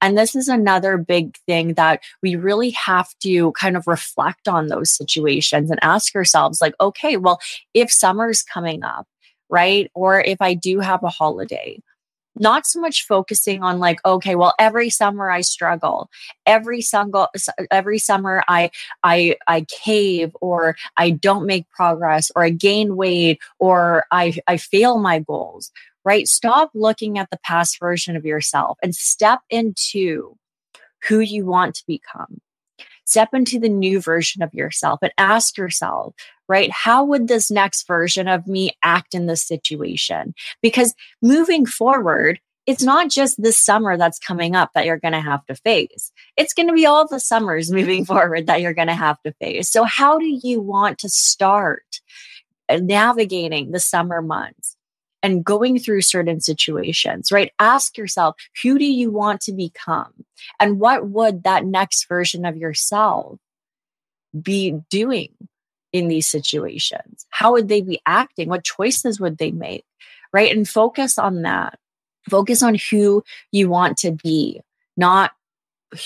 And 0.00 0.16
this 0.16 0.36
is 0.36 0.48
another 0.48 0.96
big 0.96 1.36
thing 1.46 1.74
that 1.74 2.00
we 2.22 2.36
really 2.36 2.70
have 2.70 3.08
to 3.20 3.52
kind 3.52 3.76
of 3.76 3.86
reflect 3.88 4.46
on 4.46 4.68
those 4.68 4.90
situations 4.90 5.70
and 5.70 5.80
ask 5.82 6.14
ourselves, 6.14 6.60
like, 6.60 6.74
okay, 6.80 7.16
well, 7.16 7.40
if 7.74 7.90
summer's 7.90 8.42
coming 8.42 8.84
up, 8.84 9.06
right? 9.52 9.90
Or 9.94 10.20
if 10.20 10.40
I 10.40 10.54
do 10.54 10.80
have 10.80 11.04
a 11.04 11.10
holiday, 11.10 11.78
not 12.34 12.66
so 12.66 12.80
much 12.80 13.06
focusing 13.06 13.62
on 13.62 13.78
like 13.78 13.98
okay 14.06 14.34
well 14.36 14.54
every 14.58 14.88
summer 14.88 15.30
i 15.30 15.42
struggle 15.42 16.08
every 16.46 16.80
single 16.80 17.28
every 17.70 17.98
summer 17.98 18.42
i 18.48 18.70
i 19.04 19.36
i 19.48 19.60
cave 19.68 20.34
or 20.40 20.74
i 20.96 21.10
don't 21.10 21.44
make 21.44 21.68
progress 21.68 22.30
or 22.34 22.42
i 22.42 22.48
gain 22.48 22.96
weight 22.96 23.38
or 23.58 24.04
i 24.10 24.34
i 24.46 24.56
fail 24.56 24.98
my 24.98 25.18
goals 25.18 25.70
right 26.06 26.26
stop 26.26 26.70
looking 26.74 27.18
at 27.18 27.28
the 27.30 27.38
past 27.44 27.78
version 27.78 28.16
of 28.16 28.24
yourself 28.24 28.78
and 28.82 28.94
step 28.94 29.40
into 29.50 30.34
who 31.06 31.20
you 31.20 31.44
want 31.44 31.74
to 31.74 31.84
become 31.86 32.40
step 33.04 33.30
into 33.32 33.58
the 33.58 33.68
new 33.68 34.00
version 34.00 34.42
of 34.42 34.54
yourself 34.54 34.98
and 35.02 35.12
ask 35.18 35.56
yourself 35.56 36.14
right? 36.52 36.70
How 36.70 37.02
would 37.02 37.28
this 37.28 37.50
next 37.50 37.86
version 37.86 38.28
of 38.28 38.46
me 38.46 38.72
act 38.82 39.14
in 39.14 39.24
this 39.24 39.42
situation? 39.42 40.34
Because 40.60 40.94
moving 41.22 41.64
forward, 41.64 42.40
it's 42.66 42.82
not 42.82 43.10
just 43.10 43.42
this 43.42 43.58
summer 43.58 43.96
that's 43.96 44.18
coming 44.18 44.54
up 44.54 44.70
that 44.74 44.84
you're 44.84 44.98
going 44.98 45.14
to 45.14 45.20
have 45.20 45.44
to 45.46 45.54
face. 45.54 46.12
It's 46.36 46.52
going 46.52 46.68
to 46.68 46.74
be 46.74 46.84
all 46.84 47.08
the 47.08 47.20
summers 47.20 47.72
moving 47.72 48.04
forward 48.04 48.46
that 48.46 48.60
you're 48.60 48.74
going 48.74 48.88
to 48.88 48.94
have 48.94 49.20
to 49.22 49.32
face. 49.40 49.70
So, 49.70 49.84
how 49.84 50.18
do 50.18 50.26
you 50.42 50.60
want 50.60 50.98
to 50.98 51.08
start 51.08 52.00
navigating 52.70 53.70
the 53.70 53.80
summer 53.80 54.22
months 54.22 54.61
and 55.22 55.44
going 55.44 55.78
through 55.78 56.02
certain 56.02 56.40
situations, 56.40 57.30
right? 57.30 57.52
Ask 57.58 57.96
yourself, 57.96 58.36
who 58.62 58.78
do 58.78 58.84
you 58.84 59.10
want 59.10 59.40
to 59.42 59.52
become? 59.52 60.12
And 60.58 60.80
what 60.80 61.08
would 61.08 61.44
that 61.44 61.64
next 61.64 62.08
version 62.08 62.44
of 62.44 62.56
yourself 62.56 63.38
be 64.40 64.80
doing 64.90 65.32
in 65.92 66.08
these 66.08 66.26
situations? 66.26 67.26
How 67.30 67.52
would 67.52 67.68
they 67.68 67.82
be 67.82 68.00
acting? 68.06 68.48
What 68.48 68.64
choices 68.64 69.20
would 69.20 69.38
they 69.38 69.50
make? 69.50 69.84
Right. 70.32 70.54
And 70.54 70.68
focus 70.68 71.18
on 71.18 71.42
that. 71.42 71.78
Focus 72.30 72.62
on 72.62 72.76
who 72.90 73.22
you 73.50 73.68
want 73.68 73.98
to 73.98 74.12
be, 74.12 74.60
not 74.96 75.32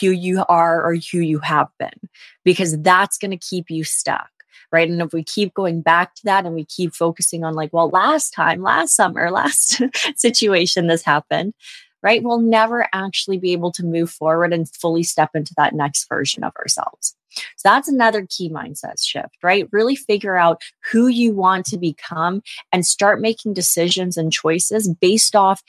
who 0.01 0.11
you 0.11 0.45
are 0.49 0.83
or 0.83 0.95
who 0.95 1.19
you 1.19 1.39
have 1.41 1.69
been, 1.79 2.09
because 2.45 2.81
that's 2.81 3.19
going 3.19 3.31
to 3.31 3.37
keep 3.37 3.71
you 3.71 3.85
stuck. 3.85 4.31
Right. 4.73 4.89
And 4.89 5.01
if 5.01 5.13
we 5.13 5.23
keep 5.23 5.55
going 5.55 5.81
back 5.81 6.15
to 6.17 6.25
that 6.25 6.45
and 6.47 6.55
we 6.55 6.65
keep 6.65 6.95
focusing 6.95 7.45
on, 7.45 7.55
like, 7.55 7.73
well, 7.73 7.89
last 7.89 8.33
time, 8.33 8.63
last 8.63 8.95
summer, 8.95 9.31
last 9.37 9.81
situation, 10.17 10.87
this 10.87 11.03
happened, 11.03 11.55
right? 12.03 12.23
We'll 12.23 12.41
never 12.41 12.87
actually 12.93 13.39
be 13.39 13.53
able 13.53 13.73
to 13.73 13.85
move 13.85 14.11
forward 14.11 14.53
and 14.53 14.69
fully 14.69 15.03
step 15.03 15.31
into 15.35 15.55
that 15.57 15.75
next 15.75 16.09
version 16.09 16.45
of 16.45 16.53
ourselves. 16.57 17.17
So 17.57 17.69
that's 17.69 17.89
another 17.89 18.27
key 18.29 18.49
mindset 18.49 19.05
shift, 19.05 19.37
right? 19.43 19.69
Really 19.73 19.97
figure 19.97 20.37
out 20.37 20.63
who 20.91 21.07
you 21.09 21.35
want 21.35 21.67
to 21.67 21.79
become 21.79 22.43
and 22.73 22.87
start 22.87 23.21
making 23.21 23.55
decisions 23.55 24.17
and 24.17 24.33
choices 24.33 24.89
based 25.01 25.37
off 25.37 25.63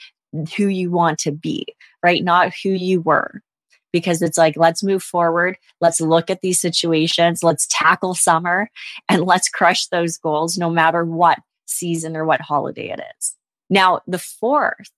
who 0.56 0.66
you 0.66 0.90
want 0.90 1.18
to 1.20 1.32
be, 1.32 1.66
right? 2.02 2.22
Not 2.22 2.52
who 2.62 2.70
you 2.70 3.00
were. 3.00 3.42
Because 3.98 4.22
it's 4.22 4.38
like, 4.38 4.56
let's 4.56 4.82
move 4.82 5.02
forward. 5.02 5.58
Let's 5.80 6.00
look 6.00 6.30
at 6.30 6.40
these 6.40 6.60
situations. 6.60 7.42
Let's 7.42 7.66
tackle 7.70 8.14
summer 8.14 8.70
and 9.08 9.24
let's 9.24 9.48
crush 9.48 9.86
those 9.86 10.16
goals 10.16 10.56
no 10.56 10.70
matter 10.70 11.04
what 11.04 11.38
season 11.66 12.16
or 12.16 12.24
what 12.24 12.40
holiday 12.40 12.90
it 12.90 13.00
is. 13.18 13.34
Now, 13.70 14.00
the 14.06 14.18
fourth 14.18 14.90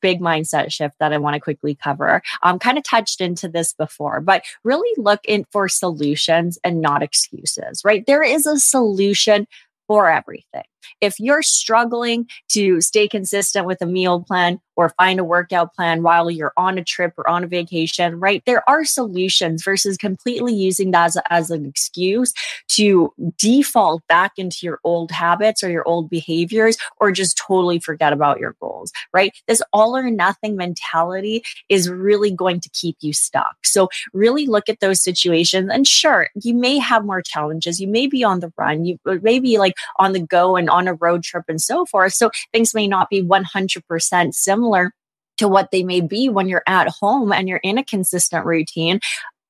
big 0.00 0.20
mindset 0.20 0.72
shift 0.72 0.96
that 1.00 1.12
I 1.12 1.18
want 1.18 1.34
to 1.34 1.40
quickly 1.40 1.74
cover. 1.74 2.22
Um, 2.42 2.58
kind 2.58 2.78
of 2.78 2.84
touched 2.84 3.20
into 3.20 3.48
this 3.48 3.72
before, 3.72 4.20
but 4.20 4.44
really 4.64 4.90
look 4.96 5.20
in 5.26 5.44
for 5.50 5.68
solutions 5.68 6.58
and 6.64 6.80
not 6.80 7.02
excuses, 7.02 7.82
right? 7.84 8.04
There 8.06 8.22
is 8.22 8.46
a 8.46 8.58
solution 8.58 9.46
for 9.86 10.10
everything. 10.10 10.62
If 11.00 11.18
you're 11.18 11.42
struggling 11.42 12.28
to 12.50 12.80
stay 12.80 13.08
consistent 13.08 13.66
with 13.66 13.80
a 13.82 13.86
meal 13.86 14.22
plan 14.22 14.60
or 14.76 14.88
find 14.90 15.20
a 15.20 15.24
workout 15.24 15.74
plan 15.74 16.02
while 16.02 16.30
you're 16.30 16.54
on 16.56 16.78
a 16.78 16.84
trip 16.84 17.12
or 17.18 17.28
on 17.28 17.44
a 17.44 17.46
vacation, 17.46 18.18
right? 18.18 18.42
There 18.46 18.66
are 18.68 18.84
solutions 18.84 19.62
versus 19.62 19.98
completely 19.98 20.54
using 20.54 20.90
that 20.92 21.04
as, 21.04 21.18
as 21.28 21.50
an 21.50 21.66
excuse 21.66 22.32
to 22.68 23.12
default 23.36 24.02
back 24.08 24.32
into 24.38 24.60
your 24.62 24.80
old 24.82 25.10
habits 25.10 25.62
or 25.62 25.70
your 25.70 25.86
old 25.86 26.08
behaviors 26.08 26.78
or 26.98 27.12
just 27.12 27.36
totally 27.36 27.78
forget 27.78 28.14
about 28.14 28.40
your 28.40 28.56
goals, 28.58 28.90
right? 29.12 29.32
This 29.46 29.60
all 29.72 29.96
or 29.96 30.10
nothing 30.10 30.56
mentality 30.56 31.42
is 31.68 31.90
really 31.90 32.30
going 32.30 32.60
to 32.60 32.70
keep 32.70 32.96
you 33.00 33.12
stuck. 33.12 33.56
So 33.64 33.88
really 34.14 34.46
look 34.46 34.70
at 34.70 34.80
those 34.80 35.02
situations 35.02 35.68
and 35.70 35.86
sure, 35.86 36.28
you 36.42 36.54
may 36.54 36.78
have 36.78 37.04
more 37.04 37.20
challenges. 37.20 37.80
You 37.80 37.88
may 37.88 38.06
be 38.06 38.24
on 38.24 38.40
the 38.40 38.50
run. 38.56 38.86
You 38.86 38.98
uh, 39.04 39.16
may 39.22 39.40
be 39.40 39.58
like 39.58 39.74
on 39.98 40.12
the 40.12 40.20
go 40.20 40.56
and 40.56 40.69
on 40.70 40.88
a 40.88 40.94
road 40.94 41.22
trip 41.22 41.44
and 41.48 41.60
so 41.60 41.84
forth. 41.84 42.14
So 42.14 42.30
things 42.52 42.74
may 42.74 42.88
not 42.88 43.10
be 43.10 43.22
100% 43.22 44.34
similar 44.34 44.92
to 45.38 45.48
what 45.48 45.70
they 45.70 45.82
may 45.82 46.00
be 46.00 46.28
when 46.28 46.48
you're 46.48 46.62
at 46.66 46.88
home 46.88 47.32
and 47.32 47.48
you're 47.48 47.58
in 47.58 47.78
a 47.78 47.84
consistent 47.84 48.44
routine. 48.46 49.00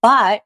But 0.03 0.43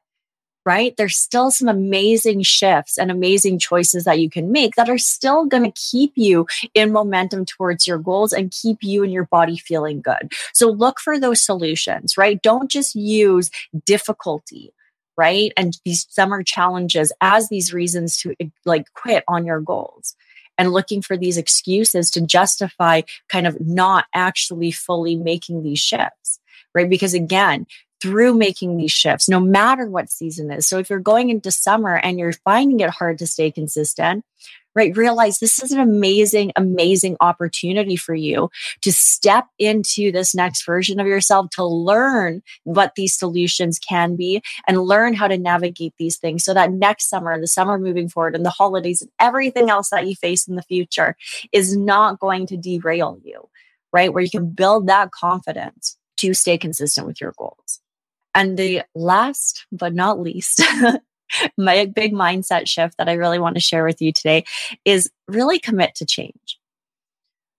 right? 0.65 0.97
There's 0.97 1.17
still 1.17 1.51
some 1.51 1.67
amazing 1.67 2.41
shifts 2.41 2.97
and 2.97 3.11
amazing 3.11 3.59
choices 3.59 4.03
that 4.05 4.19
you 4.19 4.29
can 4.29 4.51
make 4.51 4.75
that 4.75 4.89
are 4.89 4.97
still 4.97 5.45
going 5.45 5.63
to 5.63 5.79
keep 5.79 6.13
you 6.15 6.47
in 6.73 6.91
momentum 6.91 7.45
towards 7.45 7.85
your 7.85 7.99
goals 7.99 8.33
and 8.33 8.51
keep 8.51 8.79
you 8.81 9.03
and 9.03 9.13
your 9.13 9.25
body 9.25 9.57
feeling 9.57 10.01
good. 10.01 10.31
So 10.53 10.69
look 10.71 10.99
for 10.99 11.19
those 11.19 11.41
solutions, 11.41 12.17
right? 12.17 12.41
Don't 12.41 12.71
just 12.71 12.95
use 12.95 13.51
difficulty 13.85 14.73
right? 15.17 15.53
And 15.55 15.77
these 15.85 16.05
summer 16.09 16.43
challenges 16.43 17.13
as 17.21 17.47
these 17.47 17.73
reasons 17.73 18.17
to 18.17 18.35
like 18.65 18.91
quit 18.93 19.23
on 19.29 19.45
your 19.45 19.61
goals 19.61 20.13
and 20.57 20.71
looking 20.71 21.01
for 21.01 21.17
these 21.17 21.37
excuses 21.37 22.09
to 22.11 22.21
justify 22.21 23.01
kind 23.29 23.47
of 23.47 23.59
not 23.59 24.05
actually 24.13 24.71
fully 24.71 25.15
making 25.15 25.63
these 25.63 25.79
shifts, 25.79 26.39
right? 26.73 26.89
Because 26.89 27.13
again, 27.13 27.65
through 28.05 28.35
making 28.35 28.77
these 28.77 28.91
shifts, 28.91 29.27
no 29.27 29.39
matter 29.39 29.89
what 29.89 30.11
season 30.11 30.51
is. 30.51 30.67
So 30.67 30.77
if 30.77 30.91
you're 30.91 30.99
going 30.99 31.31
into 31.31 31.49
summer 31.49 31.95
and 31.95 32.19
you're 32.19 32.33
finding 32.33 32.79
it 32.81 32.91
hard 32.91 33.17
to 33.17 33.25
stay 33.25 33.49
consistent, 33.49 34.23
right? 34.75 34.95
Realize 34.95 35.39
this 35.39 35.63
is 35.63 35.71
an 35.71 35.79
amazing, 35.79 36.51
amazing 36.55 37.17
opportunity 37.19 37.95
for 37.95 38.13
you 38.13 38.51
to 38.83 38.91
step 38.91 39.47
into 39.57 40.11
this 40.11 40.35
next 40.35 40.67
version 40.67 40.99
of 40.99 41.07
yourself, 41.07 41.49
to 41.53 41.65
learn 41.65 42.43
what 42.63 42.93
these 42.95 43.17
solutions 43.17 43.79
can 43.79 44.15
be 44.15 44.43
and 44.67 44.83
learn 44.83 45.15
how 45.15 45.27
to 45.27 45.39
navigate 45.39 45.95
these 45.97 46.17
things 46.17 46.43
so 46.43 46.53
that 46.53 46.71
next 46.71 47.09
summer, 47.09 47.41
the 47.41 47.47
summer 47.47 47.79
moving 47.79 48.07
forward, 48.07 48.35
and 48.35 48.45
the 48.45 48.51
holidays 48.51 49.01
and 49.01 49.09
everything 49.19 49.71
else 49.71 49.89
that 49.89 50.07
you 50.07 50.13
face 50.13 50.47
in 50.47 50.55
the 50.55 50.61
future 50.61 51.15
is 51.51 51.75
not 51.75 52.19
going 52.19 52.45
to 52.45 52.55
derail 52.55 53.17
you, 53.23 53.49
right? 53.91 54.13
Where 54.13 54.21
you 54.21 54.29
can 54.29 54.51
build 54.51 54.85
that 54.85 55.09
confidence 55.09 55.97
to 56.17 56.35
stay 56.35 56.57
consistent 56.57 57.07
with 57.07 57.19
your 57.19 57.33
goals. 57.35 57.81
And 58.35 58.57
the 58.57 58.83
last 58.93 59.65
but 59.71 59.95
not 59.95 60.19
least 60.19 60.61
my 61.57 61.85
big 61.85 62.13
mindset 62.13 62.67
shift 62.67 62.97
that 62.97 63.09
I 63.09 63.13
really 63.13 63.39
want 63.39 63.55
to 63.55 63.61
share 63.61 63.85
with 63.85 64.01
you 64.01 64.11
today 64.11 64.43
is 64.83 65.09
really 65.27 65.57
commit 65.57 65.95
to 65.95 66.05
change. 66.05 66.59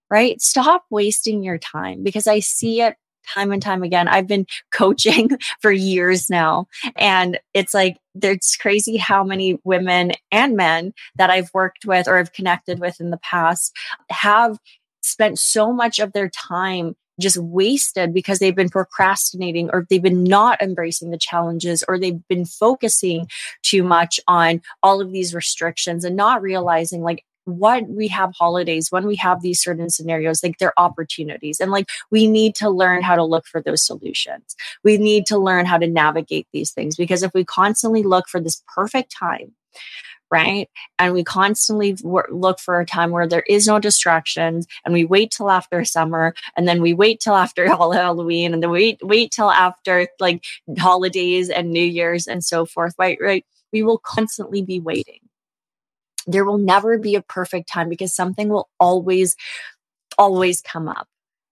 Right? 0.08 0.40
Stop 0.40 0.84
wasting 0.88 1.42
your 1.42 1.58
time 1.58 2.04
because 2.04 2.28
I 2.28 2.38
see 2.38 2.80
it 2.80 2.94
time 3.34 3.50
and 3.50 3.60
time 3.60 3.82
again. 3.82 4.06
I've 4.06 4.26
been 4.26 4.46
coaching 4.72 5.30
for 5.60 5.72
years 5.72 6.30
now. 6.30 6.66
And 6.96 7.40
it's 7.54 7.74
like, 7.74 7.96
it's 8.14 8.56
crazy 8.56 8.96
how 8.96 9.24
many 9.24 9.58
women 9.64 10.12
and 10.30 10.56
men 10.56 10.92
that 11.16 11.30
I've 11.30 11.50
worked 11.52 11.84
with 11.84 12.06
or 12.06 12.18
have 12.18 12.32
connected 12.32 12.78
with 12.78 13.00
in 13.00 13.10
the 13.10 13.18
past 13.18 13.74
have 14.10 14.58
spent 15.02 15.38
so 15.38 15.72
much 15.72 15.98
of 15.98 16.12
their 16.12 16.28
time 16.28 16.94
just 17.20 17.38
wasted 17.38 18.12
because 18.12 18.38
they've 18.38 18.54
been 18.54 18.68
procrastinating 18.68 19.70
or 19.72 19.86
they've 19.88 20.02
been 20.02 20.24
not 20.24 20.60
embracing 20.60 21.10
the 21.10 21.18
challenges 21.18 21.84
or 21.88 21.98
they've 21.98 22.26
been 22.28 22.44
focusing 22.44 23.28
too 23.62 23.82
much 23.82 24.20
on 24.28 24.60
all 24.82 25.00
of 25.00 25.12
these 25.12 25.34
restrictions 25.34 26.04
and 26.04 26.16
not 26.16 26.42
realizing 26.42 27.02
like 27.02 27.24
what 27.44 27.88
we 27.88 28.08
have 28.08 28.34
holidays 28.36 28.90
when 28.90 29.06
we 29.06 29.14
have 29.16 29.40
these 29.40 29.60
certain 29.60 29.88
scenarios 29.88 30.42
like 30.42 30.58
they're 30.58 30.78
opportunities. 30.78 31.60
And 31.60 31.70
like 31.70 31.88
we 32.10 32.26
need 32.26 32.56
to 32.56 32.68
learn 32.68 33.02
how 33.02 33.14
to 33.14 33.24
look 33.24 33.46
for 33.46 33.62
those 33.62 33.82
solutions. 33.82 34.56
We 34.82 34.98
need 34.98 35.26
to 35.26 35.38
learn 35.38 35.64
how 35.64 35.78
to 35.78 35.86
navigate 35.86 36.48
these 36.52 36.72
things 36.72 36.96
because 36.96 37.22
if 37.22 37.32
we 37.34 37.44
constantly 37.44 38.02
look 38.02 38.28
for 38.28 38.40
this 38.40 38.62
perfect 38.74 39.14
time 39.16 39.52
right? 40.30 40.68
And 40.98 41.14
we 41.14 41.24
constantly 41.24 41.96
look 42.02 42.58
for 42.58 42.80
a 42.80 42.86
time 42.86 43.10
where 43.10 43.26
there 43.26 43.44
is 43.48 43.66
no 43.66 43.78
distractions, 43.78 44.66
and 44.84 44.92
we 44.94 45.04
wait 45.04 45.30
till 45.30 45.50
after 45.50 45.84
summer, 45.84 46.34
and 46.56 46.66
then 46.66 46.82
we 46.82 46.94
wait 46.94 47.20
till 47.20 47.34
after 47.34 47.66
Halloween, 47.68 48.54
and 48.54 48.62
then 48.62 48.70
wait 48.70 48.98
wait 49.02 49.30
till 49.30 49.50
after 49.50 50.08
like 50.20 50.44
holidays 50.78 51.50
and 51.50 51.70
New 51.70 51.84
Year's 51.84 52.26
and 52.26 52.44
so 52.44 52.66
forth, 52.66 52.94
right? 52.98 53.18
Right? 53.20 53.44
We 53.72 53.82
will 53.82 53.98
constantly 53.98 54.62
be 54.62 54.80
waiting. 54.80 55.20
There 56.26 56.44
will 56.44 56.58
never 56.58 56.98
be 56.98 57.14
a 57.14 57.22
perfect 57.22 57.68
time 57.68 57.88
because 57.88 58.14
something 58.14 58.48
will 58.48 58.68
always, 58.80 59.36
always 60.18 60.60
come 60.60 60.88
up 60.88 61.06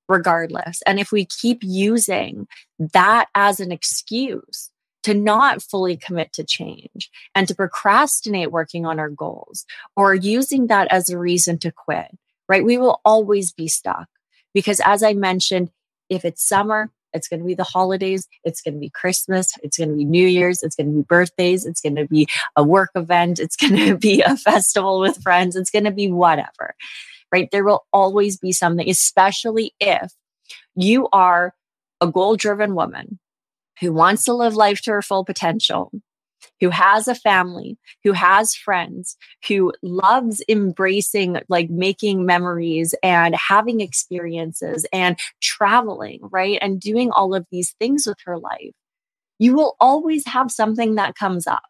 regardless. 0.09 0.83
And 0.87 0.99
if 0.99 1.13
we 1.13 1.25
keep 1.27 1.61
using 1.63 2.47
that 2.79 3.29
as 3.35 3.61
an 3.61 3.73
excuse 3.73 4.71
to 5.05 5.15
not 5.15 5.63
fully 5.63 5.97
commit 5.97 6.33
to 6.33 6.45
change 6.45 7.11
and 7.35 7.47
to 7.47 7.55
procrastinate 7.55 8.51
working 8.51 8.85
on 8.87 8.99
our 8.99 9.11
goals 9.11 9.65
or 9.97 10.15
using 10.15 10.67
that 10.67 10.89
as 10.91 11.09
a 11.09 11.19
reason 11.19 11.59
to 11.59 11.71
quit, 11.71 12.09
right? 12.49 12.65
We 12.65 12.79
will 12.79 13.01
always 13.05 13.53
be 13.53 13.69
stuck 13.69 14.09
because, 14.53 14.81
as 14.85 15.03
I 15.03 15.13
mentioned, 15.13 15.71
if 16.09 16.25
it's 16.25 16.47
summer, 16.47 16.91
it's 17.13 17.29
going 17.29 17.41
to 17.41 17.47
be 17.47 17.55
the 17.55 17.65
holidays. 17.65 18.27
It's 18.43 18.61
going 18.61 18.75
to 18.75 18.81
be 18.81 18.91
Christmas. 18.91 19.53
It's 19.63 19.77
going 19.77 19.91
to 19.91 19.95
be 19.95 20.05
New 20.05 20.27
Year's. 20.27 20.63
It's 20.63 20.75
going 20.75 20.91
to 20.91 20.97
be 20.97 21.03
birthdays. 21.03 21.65
It's 21.65 21.81
going 21.81 21.97
to 21.97 22.07
be 22.07 22.27
a 22.57 22.65
work 22.65 22.91
event. 22.95 23.39
It's 23.39 23.57
going 23.69 23.77
to 23.77 23.97
be 23.97 24.23
a 24.23 24.37
festival 24.37 25.01
with 25.01 25.23
friends. 25.23 25.55
It's 25.55 25.71
going 25.71 25.85
to 25.85 25.93
be 25.93 26.11
whatever, 26.11 26.75
right? 27.31 27.49
There 27.53 27.65
will 27.65 27.87
always 27.93 28.39
be 28.39 28.53
something, 28.53 28.89
especially 28.89 29.75
if 29.79 30.13
you 30.75 31.09
are 31.13 31.55
a 32.01 32.09
goal 32.09 32.37
driven 32.37 32.75
woman 32.75 33.19
who 33.81 33.93
wants 33.93 34.25
to 34.25 34.35
live 34.35 34.55
life 34.55 34.81
to 34.83 34.93
her 34.93 35.03
full 35.03 35.25
potential, 35.25 35.91
who 36.61 36.71
has 36.71 37.09
a 37.09 37.15
family, 37.15 37.77
who 38.03 38.13
has 38.13 38.55
friends, 38.55 39.17
who 39.49 39.73
loves 39.83 40.43
embracing, 40.49 41.39
like 41.49 41.71
making 41.71 42.27
memories 42.27 42.95
and 43.03 43.35
having 43.35 43.81
experiences 43.81 44.87
and 44.93 45.19
traveling, 45.41 46.21
right? 46.23 46.59
And 46.61 46.81
doing 46.81 47.11
all 47.11 47.35
of 47.35 47.47
these 47.51 47.75
things 47.81 48.07
with 48.07 48.19
her 48.25 48.39
life, 48.39 48.73
you 49.39 49.55
will 49.55 49.77
always 49.81 50.27
have 50.27 50.51
something 50.51 50.95
that 50.95 51.17
comes 51.17 51.47
up. 51.47 51.65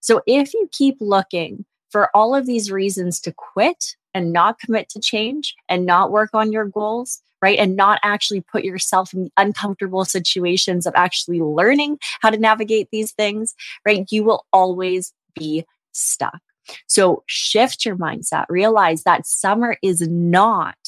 So 0.00 0.20
if 0.26 0.52
you 0.52 0.68
keep 0.70 0.96
looking 1.00 1.64
for 1.90 2.10
all 2.14 2.34
of 2.34 2.46
these 2.46 2.70
reasons 2.70 3.20
to 3.20 3.32
quit 3.32 3.96
and 4.12 4.32
not 4.32 4.58
commit 4.58 4.88
to 4.90 5.00
change 5.00 5.54
and 5.68 5.86
not 5.86 6.10
work 6.10 6.30
on 6.34 6.52
your 6.52 6.66
goals, 6.66 7.22
right? 7.44 7.58
And 7.58 7.76
not 7.76 8.00
actually 8.02 8.40
put 8.40 8.64
yourself 8.64 9.12
in 9.12 9.24
the 9.24 9.32
uncomfortable 9.36 10.06
situations 10.06 10.86
of 10.86 10.94
actually 10.96 11.42
learning 11.42 11.98
how 12.22 12.30
to 12.30 12.38
navigate 12.38 12.88
these 12.90 13.12
things, 13.12 13.54
right? 13.84 14.06
You 14.10 14.24
will 14.24 14.46
always 14.50 15.12
be 15.38 15.66
stuck. 15.92 16.40
So 16.86 17.22
shift 17.26 17.84
your 17.84 17.96
mindset. 17.96 18.46
Realize 18.48 19.02
that 19.02 19.26
summer 19.26 19.76
is 19.82 20.00
not 20.08 20.78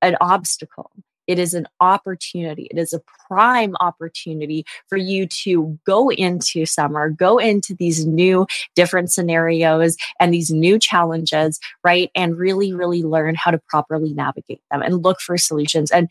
an 0.00 0.16
obstacle. 0.22 0.90
It 1.30 1.38
is 1.38 1.54
an 1.54 1.68
opportunity. 1.78 2.66
It 2.72 2.76
is 2.76 2.92
a 2.92 3.00
prime 3.28 3.76
opportunity 3.78 4.66
for 4.88 4.98
you 4.98 5.28
to 5.44 5.78
go 5.86 6.10
into 6.10 6.66
summer, 6.66 7.08
go 7.08 7.38
into 7.38 7.72
these 7.72 8.04
new 8.04 8.48
different 8.74 9.12
scenarios 9.12 9.96
and 10.18 10.34
these 10.34 10.50
new 10.50 10.76
challenges, 10.76 11.60
right? 11.84 12.10
And 12.16 12.36
really, 12.36 12.72
really 12.72 13.04
learn 13.04 13.36
how 13.36 13.52
to 13.52 13.60
properly 13.68 14.12
navigate 14.12 14.60
them 14.72 14.82
and 14.82 15.04
look 15.04 15.20
for 15.20 15.38
solutions. 15.38 15.92
And 15.92 16.10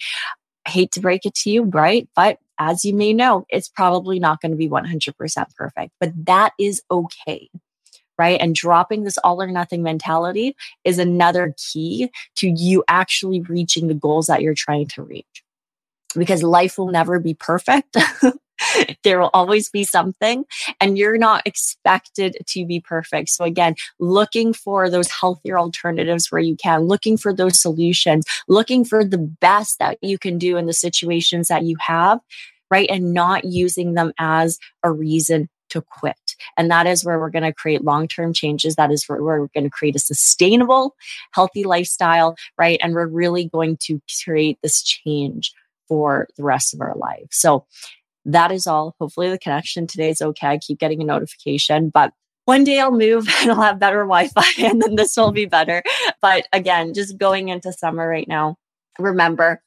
I 0.66 0.70
hate 0.70 0.94
to 0.94 1.02
break 1.02 1.26
it 1.26 1.36
to 1.36 1.50
you, 1.50 1.64
right? 1.64 2.08
But 2.16 2.38
as 2.58 2.86
you 2.86 2.94
may 2.94 3.12
know, 3.12 3.46
it's 3.50 3.68
probably 3.68 4.20
not 4.20 4.40
going 4.40 4.52
to 4.52 4.58
be 4.58 4.70
100% 4.70 5.56
perfect, 5.58 5.92
but 6.00 6.14
that 6.28 6.54
is 6.58 6.82
okay 6.90 7.50
right? 8.20 8.40
And 8.40 8.54
dropping 8.54 9.06
this 9.06 9.18
all 9.20 9.42
or 9.42 9.48
nothing 9.48 9.82
mentality 9.82 10.56
is 10.84 11.00
another 11.00 11.56
key 11.58 12.12
to 12.36 12.50
you 12.50 12.84
actually 12.88 13.40
reaching 13.42 13.88
the 13.88 13.94
goals 13.94 14.28
that 14.28 14.42
you're 14.42 14.54
trying 14.54 14.88
to 14.88 15.02
reach. 15.02 15.44
Because 16.16 16.44
life 16.44 16.78
will 16.78 16.92
never 16.92 17.20
be 17.20 17.34
perfect. 17.34 17.96
there 19.04 19.20
will 19.20 19.30
always 19.34 19.70
be 19.70 19.84
something, 19.84 20.44
and 20.82 20.98
you're 20.98 21.18
not 21.18 21.44
expected 21.46 22.36
to 22.48 22.66
be 22.66 22.82
perfect. 22.82 23.30
So, 23.30 23.46
again, 23.46 23.76
looking 24.00 24.52
for 24.54 24.90
those 24.90 25.10
healthier 25.10 25.58
alternatives 25.58 26.32
where 26.32 26.42
you 26.42 26.58
can, 26.58 26.82
looking 26.82 27.16
for 27.16 27.32
those 27.32 27.62
solutions, 27.62 28.26
looking 28.48 28.84
for 28.84 29.06
the 29.06 29.18
best 29.18 29.80
that 29.80 29.98
you 30.02 30.18
can 30.18 30.38
do 30.38 30.58
in 30.58 30.66
the 30.66 30.74
situations 30.74 31.48
that 31.48 31.64
you 31.64 31.78
have, 31.80 32.20
right? 32.70 32.90
And 32.90 33.14
not 33.14 33.46
using 33.46 33.94
them 33.94 34.12
as 34.20 34.60
a 34.84 34.92
reason 34.92 35.48
to 35.70 35.82
quit. 35.82 36.16
And 36.58 36.70
that 36.72 36.88
is 36.88 37.06
where 37.06 37.20
we're 37.20 37.30
going 37.30 37.44
to 37.44 37.54
create 37.54 37.84
long 37.84 38.08
term 38.08 38.34
changes. 38.34 38.76
That 38.76 38.92
is 38.92 39.06
where 39.08 39.22
we're 39.22 39.48
going 39.48 39.64
to 39.64 39.70
create 39.70 39.96
a 39.96 40.00
sustainable, 40.00 40.96
healthy 41.32 41.64
lifestyle, 41.64 42.36
right? 42.58 42.80
And 42.82 42.94
we're 42.94 43.08
really 43.08 43.46
going 43.46 43.78
to 43.82 44.02
create 44.24 44.58
this 44.62 44.82
change 44.84 45.54
for 45.88 46.28
the 46.38 46.44
rest 46.44 46.74
of 46.74 46.82
our 46.82 46.96
life. 46.96 47.28
So 47.32 47.66
that 48.26 48.52
is 48.52 48.68
all. 48.68 48.96
Hopefully, 49.00 49.30
the 49.30 49.40
connection 49.40 49.88
today 49.88 50.10
is 50.10 50.22
okay. 50.22 50.48
I 50.48 50.58
keep 50.58 50.80
getting 50.80 51.02
a 51.02 51.06
notification, 51.06 51.90
but 51.90 52.14
one 52.46 52.64
day 52.64 52.80
I'll 52.80 52.92
move 52.92 53.28
and 53.42 53.52
I'll 53.52 53.62
have 53.62 53.80
better 53.80 54.00
Wi 54.00 54.28
Fi 54.28 54.64
and 54.66 54.82
then 54.82 54.96
this 54.96 55.16
will 55.16 55.32
be 55.32 55.46
better. 55.46 55.84
But 56.22 56.48
again, 56.54 56.94
just 56.94 57.18
going 57.18 57.50
into 57.50 57.72
summer 57.74 58.08
right 58.08 58.28
now, 58.28 58.58
remember 58.98 59.62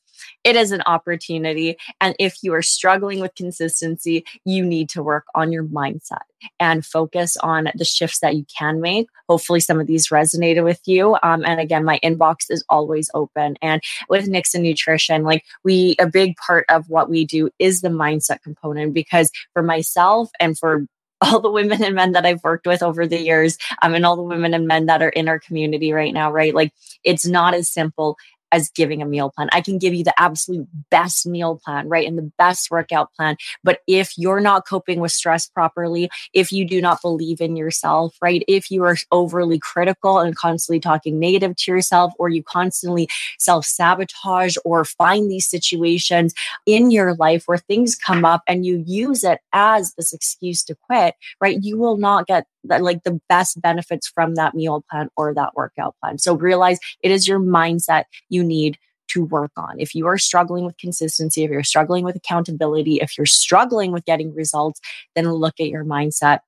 it 0.45 0.57
is 0.57 0.73
an 0.73 0.83
opportunity. 0.87 1.77
And 2.01 2.15
if 2.19 2.37
you 2.43 2.53
are 2.55 2.63
struggling 2.63 3.21
with 3.21 3.35
consistency, 3.35 4.25
you 4.45 4.65
need 4.65 4.89
to 4.91 5.03
work 5.03 5.25
on 5.35 5.53
your 5.53 5.65
mindset 5.65 6.23
and 6.59 6.85
focus 6.85 7.37
on 7.37 7.69
the 7.75 7.85
shifts 7.85 8.21
that 8.21 8.37
you 8.37 8.45
can 8.59 8.81
make. 8.81 9.09
Hopefully, 9.29 9.61
some 9.61 9.81
of 9.81 9.87
these 9.87 10.09
resonated 10.09 10.65
with 10.65 10.81
you. 10.87 11.17
Um, 11.23 11.45
and 11.45 11.61
again, 11.61 11.85
my 11.85 12.01
inbox 12.03 12.51
is 12.51 12.65
always 12.69 13.11
open. 13.15 13.57
And 13.63 13.81
with 14.09 14.27
Nixon 14.29 14.63
Nutrition, 14.63 15.23
like 15.23 15.45
we, 15.65 15.97
a 15.99 16.07
big 16.07 16.37
part 16.37 16.67
of 16.69 16.89
what 16.89 17.09
we 17.09 17.25
do 17.25 17.51
is 17.59 17.81
the 17.81 17.89
mindset 17.89 18.43
component 18.43 18.95
because 18.95 19.31
for 19.53 19.63
myself 19.63 20.31
and 20.41 20.59
for 20.59 20.87
all 21.23 21.41
the 21.41 21.51
women 21.51 21.83
and 21.83 21.95
men 21.95 22.13
that 22.13 22.27
I've 22.27 22.43
worked 22.43 22.67
with 22.67 22.83
over 22.83 23.07
the 23.07 23.21
years, 23.21 23.57
um, 23.81 23.95
and 23.95 24.05
all 24.05 24.17
the 24.17 24.23
women 24.23 24.55
and 24.55 24.67
men 24.67 24.87
that 24.87 25.03
are 25.03 25.09
in 25.09 25.29
our 25.29 25.39
community 25.39 25.93
right 25.93 26.13
now, 26.13 26.33
right? 26.33 26.55
Like 26.55 26.73
it's 27.05 27.27
not 27.27 27.55
as 27.55 27.69
simple 27.69 28.17
as 28.53 28.71
giving 28.71 29.03
a 29.03 29.07
meal 29.07 29.31
plan. 29.31 29.49
I 29.53 29.61
can 29.61 29.79
give 29.79 29.95
you 29.95 30.05
the 30.05 30.19
absolute 30.21 30.69
best 30.91 31.27
meal 31.27 31.61
plan, 31.65 31.89
right? 31.89 32.07
And 32.07 32.19
the 32.19 32.31
best 32.39 32.71
workout 32.71 33.13
plan. 33.15 33.37
But 33.65 33.81
if 33.87 34.17
you're 34.17 34.41
not 34.41 34.67
coping 34.67 35.01
with 35.01 35.13
stress 35.13 35.47
properly, 35.47 36.11
if 36.35 36.53
you 36.53 36.67
do 36.67 36.81
not 36.81 37.03
believe 37.03 37.41
in 37.41 37.57
yourself, 37.57 38.17
right? 38.21 38.45
If 38.47 38.71
you 38.71 38.85
are 38.85 38.97
overly 39.11 39.59
critical 39.59 40.19
and 40.19 40.37
constantly 40.37 40.81
talking 40.81 41.19
negative 41.19 41.57
to 41.57 41.71
yourself, 41.73 42.13
or 42.19 42.29
you 42.29 42.43
constantly 42.43 43.09
self 43.39 43.65
sabotage 43.65 44.57
or 44.65 44.85
find 44.85 45.31
these 45.31 45.49
situations 45.49 46.35
in 46.67 46.91
your 46.91 47.15
life 47.15 47.45
where 47.47 47.59
things 47.59 47.97
come 47.97 48.25
up 48.25 48.43
and 48.47 48.67
you 48.67 48.83
use 48.87 49.25
it 49.25 49.41
as 49.53 49.95
this 49.95 50.13
excuse 50.13 50.63
to 50.65 50.75
quit, 50.75 51.15
right? 51.41 51.59
You 51.63 51.79
will 51.79 51.97
not 51.97 52.27
get 52.27 52.47
like 52.65 53.03
the 53.05 53.21
best 53.29 53.61
benefits 53.61 54.09
from 54.09 54.35
that 54.37 54.55
meal 54.55 54.85
plan 54.91 55.09
or 55.17 55.35
that 55.35 55.55
workout 55.55 55.95
plan. 56.01 56.19
So 56.19 56.35
realize 56.35 56.79
it 57.03 57.11
is 57.11 57.27
your 57.27 57.41
mindset 57.41 58.05
you 58.29 58.43
need 58.45 58.79
to 59.09 59.25
work 59.25 59.53
on. 59.57 59.79
If 59.79 59.95
you 59.95 60.07
are 60.07 60.19
struggling 60.19 60.65
with 60.65 60.79
consistency, 60.79 61.45
if 61.45 61.51
you're 61.51 61.63
struggling 61.63 62.05
with 62.05 62.17
accountability, 62.17 62.97
if 62.97 63.19
you're 63.19 63.27
struggling 63.27 63.93
with 63.93 64.05
getting 64.05 64.35
results, 64.35 64.81
then 65.15 65.31
look 65.31 65.55
at 65.61 65.69
your 65.69 65.85
mindset. 65.85 66.41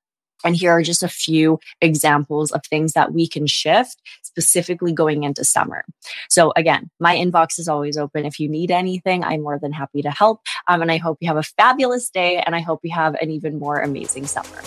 And 0.43 0.55
here 0.55 0.71
are 0.71 0.83
just 0.83 1.01
a 1.01 1.07
few 1.07 1.59
examples 1.81 2.51
of 2.51 2.61
things 2.69 2.93
that 2.93 3.13
we 3.13 3.27
can 3.27 3.47
shift 3.47 4.01
specifically 4.21 4.93
going 4.93 5.23
into 5.23 5.43
summer. 5.43 5.85
So, 6.29 6.53
again, 6.55 6.91
my 6.99 7.15
inbox 7.15 7.57
is 7.57 7.67
always 7.67 7.97
open. 7.97 8.25
If 8.25 8.39
you 8.39 8.49
need 8.49 8.69
anything, 8.69 9.23
I'm 9.23 9.41
more 9.41 9.57
than 9.59 9.71
happy 9.71 10.01
to 10.03 10.11
help. 10.11 10.41
Um, 10.67 10.81
and 10.81 10.91
I 10.91 10.97
hope 10.97 11.17
you 11.21 11.27
have 11.29 11.37
a 11.37 11.43
fabulous 11.43 12.09
day 12.09 12.37
and 12.45 12.55
I 12.55 12.59
hope 12.59 12.81
you 12.83 12.93
have 12.93 13.15
an 13.15 13.31
even 13.31 13.57
more 13.57 13.79
amazing 13.79 14.27
summer. 14.27 14.61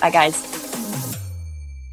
Bye, 0.00 0.10
guys. 0.10 0.63